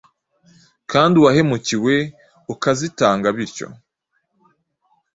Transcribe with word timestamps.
kandi 0.91 1.13
uwahemukiwe 1.17 1.95
ukazitanga. 2.53 3.27
Bityo, 3.35 3.67